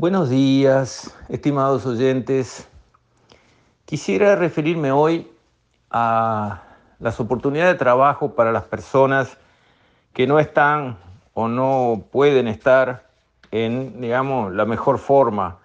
[0.00, 2.68] Buenos días, estimados oyentes.
[3.84, 5.28] Quisiera referirme hoy
[5.90, 6.62] a
[7.00, 9.36] las oportunidades de trabajo para las personas
[10.12, 10.98] que no están
[11.34, 13.08] o no pueden estar
[13.50, 15.58] en, digamos, la mejor forma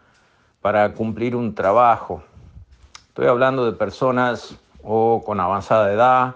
[0.64, 2.24] para cumplir un trabajo.
[3.10, 6.36] Estoy hablando de personas o con avanzada edad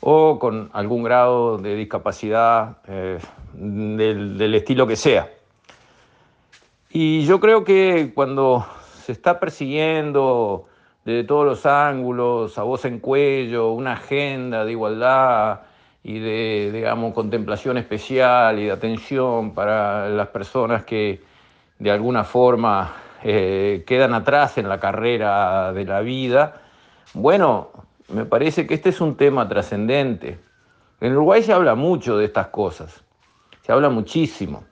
[0.00, 3.20] o con algún grado de discapacidad eh,
[3.52, 5.35] del, del estilo que sea.
[6.98, 8.66] Y yo creo que cuando
[9.04, 10.64] se está persiguiendo
[11.04, 15.60] de todos los ángulos, a voz en cuello, una agenda de igualdad
[16.02, 21.20] y de, digamos, contemplación especial y de atención para las personas que
[21.78, 26.62] de alguna forma eh, quedan atrás en la carrera de la vida,
[27.12, 27.72] bueno,
[28.08, 30.38] me parece que este es un tema trascendente.
[31.02, 33.04] En Uruguay se habla mucho de estas cosas,
[33.60, 34.64] se habla muchísimo.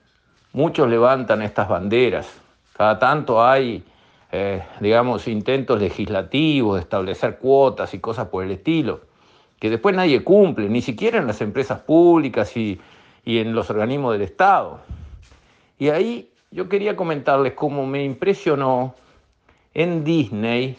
[0.55, 2.33] Muchos levantan estas banderas.
[2.77, 3.83] Cada tanto hay,
[4.31, 9.01] eh, digamos, intentos legislativos de establecer cuotas y cosas por el estilo,
[9.59, 12.79] que después nadie cumple, ni siquiera en las empresas públicas y,
[13.25, 14.79] y en los organismos del Estado.
[15.77, 18.95] Y ahí yo quería comentarles cómo me impresionó
[19.73, 20.77] en Disney,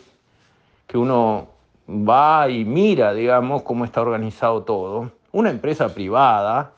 [0.86, 1.48] que uno
[1.86, 6.72] va y mira, digamos, cómo está organizado todo, una empresa privada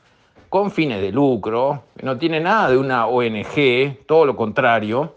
[0.49, 5.15] con fines de lucro, no tiene nada de una ONG, todo lo contrario.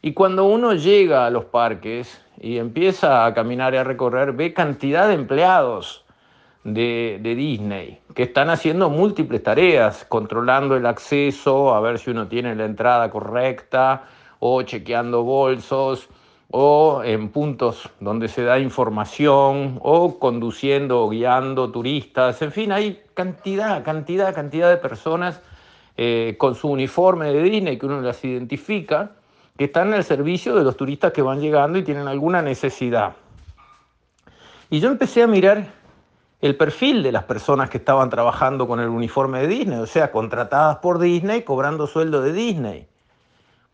[0.00, 4.54] Y cuando uno llega a los parques y empieza a caminar y a recorrer, ve
[4.54, 6.04] cantidad de empleados
[6.64, 12.26] de, de, Disney que están haciendo múltiples tareas, controlando el acceso, a ver si uno
[12.26, 14.04] tiene la entrada correcta,
[14.40, 16.08] o chequeando bolsos,
[16.50, 23.02] o en puntos donde se da información, o conduciendo o guiando turistas, en fin, hay
[23.14, 25.40] cantidad, cantidad, cantidad de personas
[25.96, 29.12] eh, con su uniforme de Disney que uno las identifica,
[29.56, 33.16] que están el servicio de los turistas que van llegando y tienen alguna necesidad.
[34.70, 35.66] Y yo empecé a mirar
[36.40, 40.12] el perfil de las personas que estaban trabajando con el uniforme de Disney, o sea,
[40.12, 42.86] contratadas por Disney, cobrando sueldo de Disney.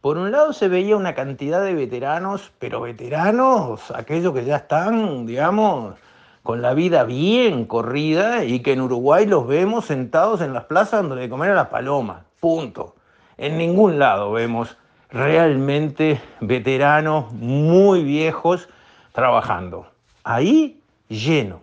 [0.05, 5.25] Por un lado se veía una cantidad de veteranos, pero veteranos, aquellos que ya están,
[5.25, 5.95] digamos,
[6.43, 11.09] con la vida bien corrida y que en Uruguay los vemos sentados en las plazas
[11.09, 12.97] donde de comer a las palomas, punto.
[13.39, 14.77] En ningún lado vemos
[15.09, 18.69] realmente veteranos muy viejos
[19.13, 19.87] trabajando.
[20.23, 21.61] Ahí lleno.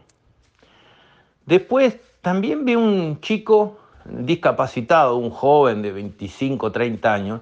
[1.46, 7.42] Después también vi un chico discapacitado, un joven de 25, 30 años,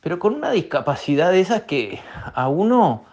[0.00, 2.00] pero con una discapacidad de esas que
[2.34, 3.04] a uno,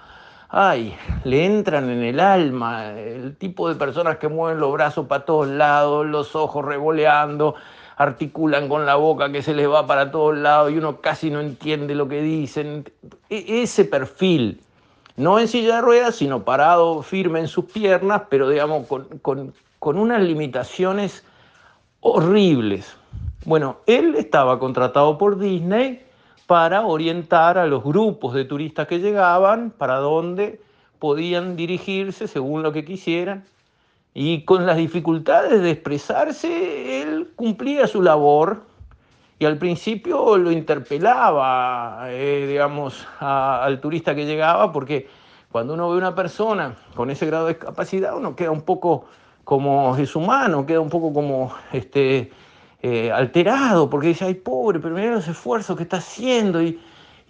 [0.50, 5.26] ay, le entran en el alma, el tipo de personas que mueven los brazos para
[5.26, 7.56] todos lados, los ojos revoleando,
[7.98, 11.42] articulan con la boca que se les va para todos lados y uno casi no
[11.42, 12.90] entiende lo que dicen.
[13.30, 14.62] E, ese perfil,
[15.18, 19.54] no en silla de ruedas, sino parado firme en sus piernas, pero digamos con, con,
[19.80, 21.26] con unas limitaciones
[22.00, 22.96] horribles.
[23.44, 26.07] Bueno, él estaba contratado por Disney
[26.48, 30.60] para orientar a los grupos de turistas que llegaban para dónde
[30.98, 33.46] podían dirigirse según lo que quisieran.
[34.14, 38.64] Y con las dificultades de expresarse, él cumplía su labor
[39.38, 45.08] y al principio lo interpelaba, eh, digamos, al turista que llegaba, porque
[45.52, 49.06] cuando uno ve una persona con ese grado de discapacidad, uno queda un poco
[49.44, 52.32] como es humano, queda un poco como este,
[52.82, 56.78] eh, alterado porque dice, ay pobre, pero mira los esfuerzos que está haciendo y,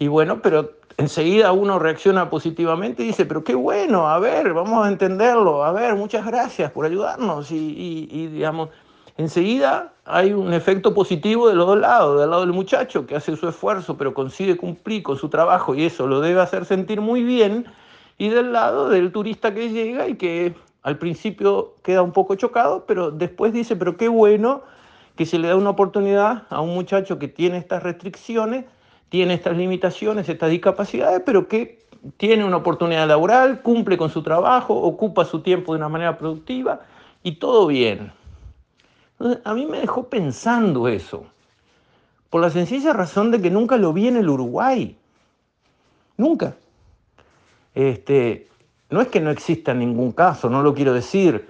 [0.08, 4.88] bueno, pero enseguida uno reacciona positivamente y dice, pero qué bueno, a ver, vamos a
[4.88, 8.68] entenderlo, a ver, muchas gracias por ayudarnos y, y, y digamos,
[9.16, 13.36] enseguida hay un efecto positivo de los dos lados, del lado del muchacho que hace
[13.36, 17.22] su esfuerzo pero consigue cumplir con su trabajo y eso lo debe hacer sentir muy
[17.22, 17.66] bien
[18.18, 22.84] y del lado del turista que llega y que al principio queda un poco chocado,
[22.86, 24.62] pero después dice, pero qué bueno
[25.18, 28.66] que se le da una oportunidad a un muchacho que tiene estas restricciones,
[29.08, 31.80] tiene estas limitaciones, estas discapacidades, pero que
[32.18, 36.82] tiene una oportunidad laboral, cumple con su trabajo, ocupa su tiempo de una manera productiva
[37.24, 38.12] y todo bien.
[39.18, 41.26] Entonces, a mí me dejó pensando eso,
[42.30, 44.96] por la sencilla razón de que nunca lo vi en el Uruguay.
[46.16, 46.54] Nunca.
[47.74, 48.46] Este,
[48.88, 51.48] no es que no exista ningún caso, no lo quiero decir,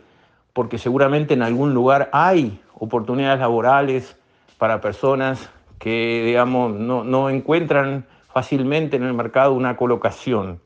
[0.55, 4.17] porque seguramente en algún lugar hay oportunidades laborales
[4.57, 10.61] para personas que, digamos, no, no encuentran fácilmente en el mercado una colocación.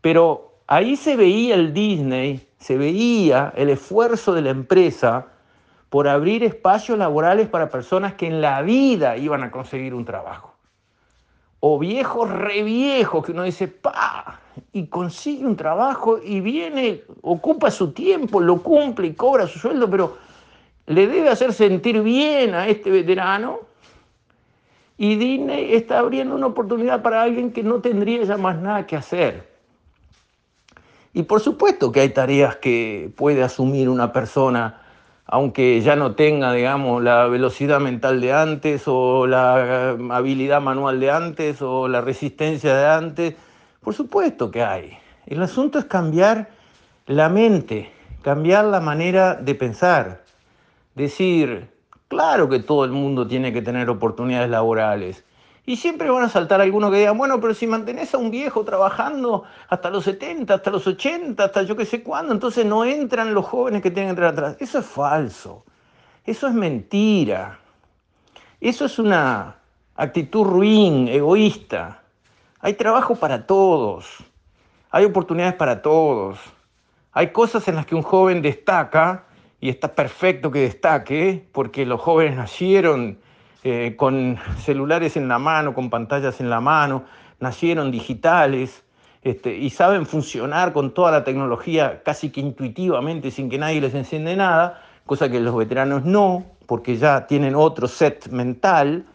[0.00, 5.26] Pero ahí se veía el Disney, se veía el esfuerzo de la empresa
[5.90, 10.54] por abrir espacios laborales para personas que en la vida iban a conseguir un trabajo.
[11.66, 14.38] o viejos re viejos que uno dice, pa,
[14.70, 19.88] y consigue un trabajo y viene, ocupa su tiempo, lo cumple y cobra su sueldo,
[19.88, 20.18] pero
[20.86, 23.60] le debe hacer sentir bien a este veterano.
[24.96, 28.96] Y Disney está abriendo una oportunidad para alguien que no tendría ya más nada que
[28.96, 29.52] hacer.
[31.12, 34.82] Y por supuesto que hay tareas que puede asumir una persona,
[35.26, 41.10] aunque ya no tenga, digamos, la velocidad mental de antes o la habilidad manual de
[41.10, 43.34] antes o la resistencia de antes.
[43.80, 44.98] Por supuesto que hay.
[45.26, 46.50] El asunto es cambiar
[47.06, 47.90] la mente,
[48.22, 50.23] cambiar la manera de pensar.
[50.94, 51.70] Decir,
[52.08, 55.24] claro que todo el mundo tiene que tener oportunidades laborales.
[55.66, 58.64] Y siempre van a saltar algunos que digan, bueno, pero si mantenés a un viejo
[58.64, 63.32] trabajando hasta los 70, hasta los 80, hasta yo qué sé cuándo, entonces no entran
[63.32, 64.56] los jóvenes que tienen que entrar atrás.
[64.60, 65.64] Eso es falso.
[66.26, 67.58] Eso es mentira.
[68.60, 69.56] Eso es una
[69.96, 72.02] actitud ruin, egoísta.
[72.60, 74.22] Hay trabajo para todos.
[74.90, 76.38] Hay oportunidades para todos.
[77.12, 79.24] Hay cosas en las que un joven destaca
[79.64, 83.16] y está perfecto que destaque, porque los jóvenes nacieron
[83.62, 87.04] eh, con celulares en la mano, con pantallas en la mano,
[87.40, 88.84] nacieron digitales
[89.22, 93.94] este, y saben funcionar con toda la tecnología casi que intuitivamente, sin que nadie les
[93.94, 99.06] enciende nada, cosa que los veteranos no, porque ya tienen otro set mental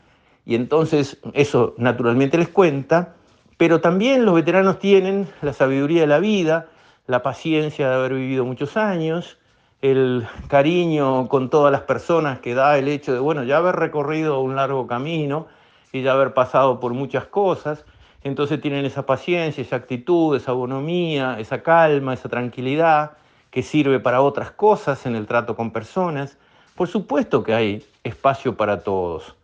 [0.48, 3.14] y entonces eso naturalmente les cuenta,
[3.58, 6.70] pero también los veteranos tienen la sabiduría de la vida,
[7.06, 9.39] la paciencia de haber vivido muchos años,
[9.82, 14.42] el cariño con todas las personas que da el hecho de, bueno, ya haber recorrido
[14.42, 15.48] un largo camino
[15.92, 17.86] y ya haber pasado por muchas cosas,
[18.24, 23.12] entonces tienen esa paciencia, esa actitud, esa bonomía, esa calma, esa tranquilidad
[23.50, 26.38] que sirve para otras cosas en el trato con personas.
[26.76, 29.36] Por supuesto que hay espacio para todos.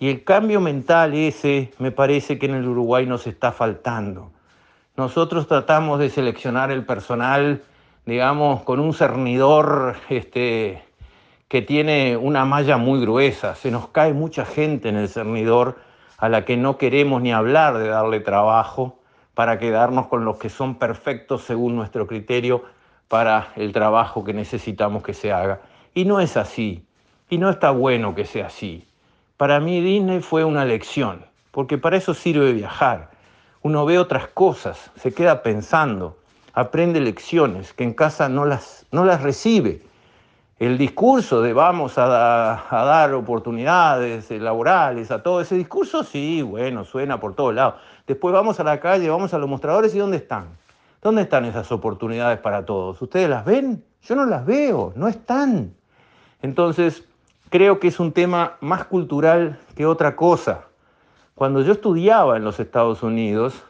[0.00, 4.30] Y el cambio mental ese me parece que en el Uruguay nos está faltando.
[4.96, 7.62] Nosotros tratamos de seleccionar el personal
[8.06, 10.84] digamos, con un cernidor este,
[11.48, 13.54] que tiene una malla muy gruesa.
[13.54, 15.78] Se nos cae mucha gente en el cernidor
[16.18, 18.98] a la que no queremos ni hablar de darle trabajo
[19.34, 22.64] para quedarnos con los que son perfectos según nuestro criterio
[23.08, 25.60] para el trabajo que necesitamos que se haga.
[25.92, 26.86] Y no es así.
[27.28, 28.86] Y no está bueno que sea así.
[29.36, 33.10] Para mí Disney fue una lección, porque para eso sirve viajar.
[33.62, 36.18] Uno ve otras cosas, se queda pensando
[36.54, 39.82] aprende lecciones que en casa no las, no las recibe.
[40.60, 47.18] El discurso de vamos a, dar oportunidades laborales, a todo ese discurso, sí, bueno, suena
[47.18, 47.74] por todos lados.
[48.06, 50.46] Después vamos a la calle, vamos a los mostradores y ¿dónde están?
[51.02, 53.02] ¿Dónde están esas oportunidades para todos?
[53.02, 53.84] ¿Ustedes las ven?
[54.02, 55.74] Yo no las veo, no están.
[56.40, 57.02] Entonces,
[57.50, 60.66] creo que es un tema más cultural que otra cosa.
[61.34, 63.64] Cuando yo estudiaba en los Estados Unidos,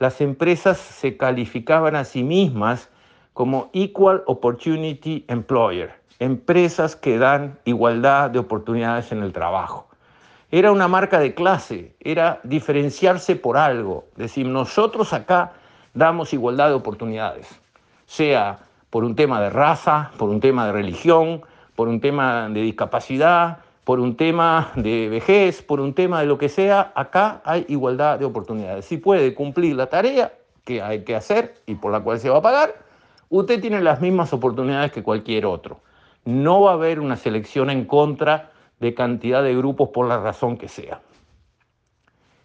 [0.00, 2.88] las empresas se calificaban a sí mismas
[3.34, 9.88] como Equal Opportunity Employer, empresas que dan igualdad de oportunidades en el trabajo.
[10.50, 15.52] Era una marca de clase, era diferenciarse por algo, decir, nosotros acá
[15.92, 17.46] damos igualdad de oportunidades,
[18.06, 18.58] sea
[18.88, 21.42] por un tema de raza, por un tema de religión,
[21.76, 26.38] por un tema de discapacidad, por un tema de vejez, por un tema de lo
[26.38, 28.84] que sea, acá hay igualdad de oportunidades.
[28.84, 30.32] Si puede cumplir la tarea
[30.64, 32.74] que hay que hacer y por la cual se va a pagar,
[33.28, 35.80] usted tiene las mismas oportunidades que cualquier otro.
[36.24, 40.56] No va a haber una selección en contra de cantidad de grupos por la razón
[40.56, 41.00] que sea.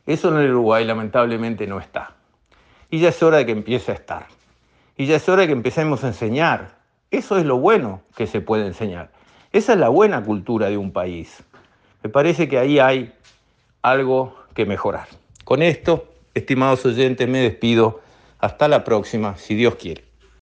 [0.05, 2.13] Eso en el Uruguay lamentablemente no está.
[2.89, 4.27] Y ya es hora de que empiece a estar.
[4.95, 6.75] Y ya es hora de que empecemos a enseñar.
[7.11, 9.09] Eso es lo bueno que se puede enseñar.
[9.55, 11.41] Esa es la buena cultura de un país.
[12.03, 13.13] Me parece que ahí hay
[13.81, 15.07] algo que mejorar.
[15.45, 18.01] Con esto, estimados oyentes, me despido.
[18.39, 20.03] Hasta la próxima, si Dios quiere.